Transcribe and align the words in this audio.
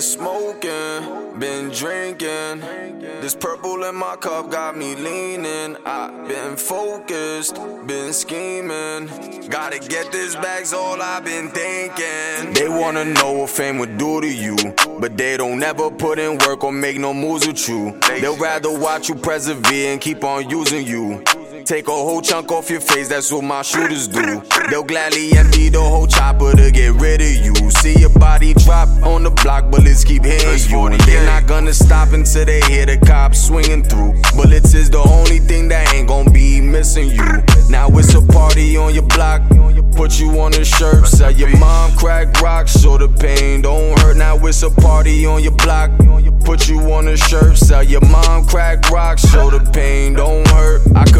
smoking, 0.00 1.38
been 1.38 1.70
drinking. 1.70 2.60
This 3.20 3.34
purple 3.34 3.84
in 3.84 3.94
my 3.94 4.16
cup 4.16 4.50
got 4.50 4.76
me 4.76 4.94
leaning. 4.94 5.76
i 5.84 6.10
been 6.26 6.56
focused, 6.56 7.54
been 7.86 8.12
scheming. 8.12 9.48
Gotta 9.48 9.78
get 9.78 10.10
this 10.12 10.34
bag's 10.36 10.72
all 10.72 11.00
I've 11.00 11.24
been 11.24 11.48
thinking. 11.50 12.52
They 12.54 12.68
wanna 12.68 13.04
know 13.04 13.32
what 13.32 13.50
fame 13.50 13.78
would 13.78 13.98
do 13.98 14.20
to 14.20 14.28
you, 14.28 14.56
but 14.98 15.16
they 15.16 15.36
don't 15.36 15.62
ever 15.62 15.90
put 15.90 16.18
in 16.18 16.38
work 16.38 16.64
or 16.64 16.72
make 16.72 16.98
no 16.98 17.12
moves 17.12 17.46
with 17.46 17.68
you. 17.68 17.98
They'll 18.20 18.36
rather 18.36 18.76
watch 18.76 19.08
you 19.08 19.14
persevere 19.14 19.92
and 19.92 20.00
keep 20.00 20.24
on 20.24 20.48
using 20.48 20.86
you. 20.86 21.22
Take 21.64 21.88
a 21.88 21.92
whole 21.92 22.20
chunk 22.20 22.50
off 22.50 22.70
your 22.70 22.80
face, 22.80 23.08
that's 23.08 23.30
what 23.30 23.42
my 23.42 23.62
shooters 23.62 24.08
do. 24.08 24.42
They'll 24.70 24.82
gladly 24.82 25.32
empty 25.36 25.68
the 25.68 25.80
whole 25.80 26.06
chopper 26.06 26.52
to 26.56 26.70
get 26.70 26.94
rid 26.94 27.20
of 27.20 27.28
you. 27.28 27.54
See 27.70 27.98
your 27.98 28.10
body 28.10 28.54
drop 28.54 28.88
on 29.04 29.22
the 29.22 29.30
block, 29.30 29.70
bullets 29.70 30.04
keep 30.04 30.24
hitting 30.24 30.48
you. 30.70 30.98
They're 31.06 31.26
not 31.26 31.46
gonna 31.46 31.72
stop 31.72 32.12
until 32.12 32.44
they 32.44 32.60
hear 32.62 32.86
the 32.86 32.98
cops 32.98 33.46
swinging 33.46 33.84
through. 33.84 34.14
Bullets 34.34 34.74
is 34.74 34.90
the 34.90 34.98
only 34.98 35.38
thing 35.38 35.68
that 35.68 35.94
ain't 35.94 36.08
gonna 36.08 36.30
be 36.30 36.60
missing 36.60 37.10
you. 37.10 37.42
Now 37.68 37.88
it's 37.90 38.14
a 38.14 38.22
party 38.22 38.76
on 38.76 38.94
your 38.94 39.06
block. 39.06 39.42
Put 39.96 40.18
you 40.18 40.40
on 40.40 40.54
a 40.54 40.64
shirt, 40.64 41.06
sell 41.06 41.30
your 41.30 41.54
mom 41.58 41.94
crack 41.96 42.40
rocks, 42.40 42.72
so 42.72 42.96
the 42.96 43.08
pain 43.08 43.60
don't 43.60 43.98
hurt. 43.98 44.16
Now 44.16 44.36
it's 44.46 44.62
a 44.62 44.70
party 44.70 45.26
on 45.26 45.42
your 45.42 45.52
block. 45.52 45.90
Put 46.44 46.68
you 46.68 46.80
on 46.92 47.06
a 47.06 47.16
shirt, 47.16 47.56
sell 47.58 47.82
your 47.82 48.00
mom 48.00 48.46
crack 48.46 48.88
rocks, 48.88 49.22
so 49.22 49.50
the 49.50 49.60
pain 49.72 50.14
don't 50.14 50.48
hurt. 50.48 50.80
I 50.96 51.04
could 51.04 51.19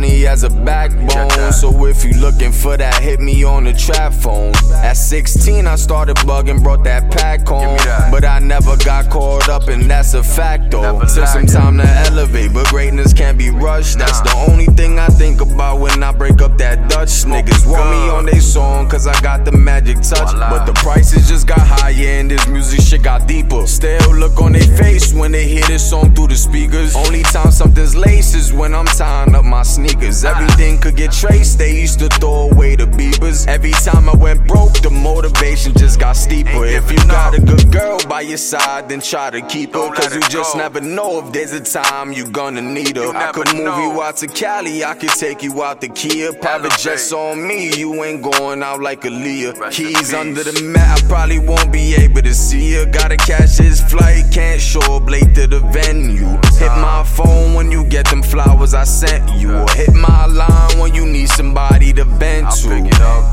money 0.00 0.26
as 0.26 0.44
a 0.44 0.50
backbone. 0.50 1.52
So 1.52 1.86
if 1.86 2.04
you 2.04 2.12
looking 2.14 2.52
for 2.52 2.76
that, 2.76 3.02
hit 3.02 3.20
me 3.20 3.44
on 3.44 3.64
the 3.64 3.72
trap 3.72 4.12
phone. 4.12 4.52
At 4.72 4.94
16, 4.94 5.66
I 5.66 5.76
started 5.76 6.16
bugging, 6.18 6.62
brought 6.62 6.84
that 6.84 7.10
pack 7.10 7.46
home. 7.46 7.76
But 8.10 8.24
I 8.24 8.38
never 8.38 8.76
got 8.78 9.10
caught 9.10 9.48
up, 9.48 9.68
and 9.68 9.90
that's 9.90 10.14
a 10.14 10.22
fact 10.22 10.70
though. 10.70 11.00
Took 11.00 11.26
some 11.26 11.46
time 11.46 11.78
to 11.78 11.88
elevate, 12.08 12.52
but 12.54 12.66
greatness 12.68 13.12
can't 13.12 13.36
be 13.36 13.50
rushed. 13.50 13.98
That's 13.98 14.20
the 14.20 14.34
only 14.48 14.66
thing 14.66 14.98
I 14.98 15.08
think 15.08 15.40
about 15.40 15.80
when 15.80 16.02
I 16.02 16.12
break 16.12 16.40
up 16.40 16.56
that 16.58 16.88
Dutch. 16.88 17.24
Niggas 17.24 17.66
want 17.70 17.90
me 17.90 18.08
on 18.08 18.26
they 18.26 18.40
song, 18.40 18.79
cause 19.00 19.06
I 19.06 19.20
got 19.22 19.44
the 19.44 19.52
magic 19.52 19.96
touch. 20.02 20.32
But 20.34 20.66
the 20.66 20.74
prices 20.74 21.28
just 21.28 21.46
got 21.46 21.60
higher, 21.60 22.20
and 22.20 22.30
this 22.30 22.46
music 22.48 22.80
shit 22.80 23.02
got 23.02 23.26
deeper. 23.26 23.66
Still 23.66 24.14
look 24.14 24.40
on 24.40 24.52
their 24.52 24.76
face 24.76 25.14
when 25.14 25.32
they 25.32 25.46
hear 25.46 25.64
this 25.66 25.88
song 25.88 26.14
through 26.14 26.28
the 26.28 26.36
speakers. 26.36 26.94
Only 26.94 27.22
time 27.22 27.50
something's 27.50 27.96
laced 27.96 28.34
is 28.34 28.52
when 28.52 28.74
I'm 28.74 28.86
tying 28.86 29.34
up 29.34 29.44
my 29.44 29.62
sneakers. 29.62 30.24
Everything 30.24 30.78
could 30.78 30.96
get 30.96 31.12
traced, 31.12 31.58
they 31.58 31.80
used 31.80 31.98
to 32.00 32.08
throw 32.08 32.50
away 32.50 32.76
the 32.76 32.84
beepers. 32.84 33.48
Every 33.48 33.72
time 33.72 34.08
I 34.08 34.16
went 34.16 34.46
broke, 34.46 34.74
the 34.82 34.90
motivation 34.90 35.72
just 35.74 35.98
got 35.98 36.16
steeper. 36.16 36.64
If 36.66 36.90
you 36.90 36.98
got 37.08 37.34
a 37.34 37.40
good 37.40 37.72
girl 37.72 37.98
by 38.08 38.20
your 38.20 38.38
side, 38.38 38.88
then 38.88 39.00
try 39.00 39.30
to 39.30 39.40
keep 39.42 39.72
her. 39.74 39.88
Cause 39.94 40.14
you 40.14 40.20
just 40.28 40.56
never 40.56 40.80
know 40.80 41.24
if 41.24 41.32
there's 41.32 41.52
a 41.52 41.60
time 41.60 42.12
you're 42.12 42.30
gonna 42.30 42.60
need 42.60 42.96
her. 42.96 43.16
I 43.16 43.32
could 43.32 43.54
move 43.54 43.78
you 43.78 44.02
out 44.02 44.16
to 44.18 44.26
Cali, 44.26 44.84
I 44.84 44.94
could 44.94 45.10
take 45.10 45.42
you 45.42 45.62
out 45.62 45.80
to 45.80 45.88
Kia. 45.88 46.32
Private 46.34 46.76
jets 46.78 47.12
on 47.12 47.46
me, 47.46 47.74
you 47.78 48.04
ain't 48.04 48.22
going 48.22 48.62
out 48.62 48.80
like 48.80 48.89
Aaliyah. 48.96 49.70
Keys 49.70 50.12
under 50.12 50.42
the 50.42 50.62
mat, 50.62 51.02
I 51.02 51.08
probably 51.08 51.38
won't 51.38 51.72
be 51.72 51.94
able 51.94 52.22
to 52.22 52.34
see 52.34 52.72
her. 52.74 52.86
Gotta 52.86 53.16
catch 53.16 53.58
this 53.58 53.80
flight, 53.80 54.24
can't 54.32 54.60
show 54.60 54.80
up 54.96 55.08
late 55.08 55.34
to 55.34 55.46
the 55.46 55.60
venue. 55.72 56.38
Hit 56.58 56.72
my 56.80 57.04
phone 57.04 57.54
when 57.54 57.70
you 57.70 57.84
get 57.84 58.08
them 58.08 58.22
flowers 58.22 58.74
I 58.74 58.84
sent 58.84 59.30
you. 59.40 59.54
Or 59.54 59.68
hit 59.70 59.94
my 59.94 60.26
line 60.26 60.78
when 60.78 60.94
you 60.94 61.06
need 61.06 61.28
somebody 61.28 61.92
to 61.94 62.04
vent 62.04 62.50
to. 62.62 62.70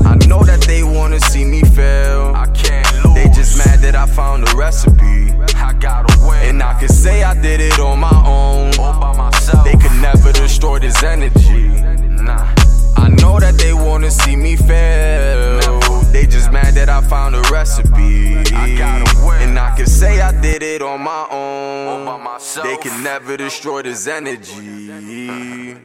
I 0.04 0.14
know 0.26 0.42
that 0.44 0.62
they 0.62 0.82
wanna 0.82 1.20
see 1.20 1.44
me 1.44 1.62
fail. 1.62 2.32
I 2.34 2.46
can't 2.46 3.04
lose. 3.04 3.14
They 3.14 3.28
just 3.30 3.58
mad 3.58 3.80
that 3.80 3.94
I 3.94 4.06
found 4.06 4.48
a 4.48 4.56
recipe. 4.56 5.32
I 5.56 5.72
gotta 5.72 6.14
win. 6.26 6.50
And 6.50 6.62
I 6.62 6.78
can 6.78 6.88
say 6.88 7.22
I 7.22 7.34
did 7.34 7.60
it 7.60 7.78
on 7.80 7.98
my 7.98 8.22
own. 8.26 8.78
All 8.78 8.98
by 9.00 9.16
myself. 9.16 9.64
They 9.64 9.72
could 9.72 9.96
never 10.00 10.32
destroy 10.32 10.78
this 10.78 11.02
energy. 11.02 11.67
Found 17.08 17.34
a 17.34 17.40
recipe. 17.50 18.36
I 18.54 18.76
gotta 18.76 19.26
win. 19.26 19.48
And 19.50 19.58
I 19.58 19.74
can 19.76 19.86
say 19.86 20.20
I 20.20 20.32
did 20.40 20.62
it 20.62 20.82
on 20.82 21.00
my 21.02 21.26
own. 21.30 21.86
All 21.88 22.04
by 22.04 22.22
myself. 22.22 22.66
They 22.66 22.76
can 22.76 23.02
never 23.02 23.36
destroy 23.36 23.82
this 23.82 24.06
energy. 24.06 25.76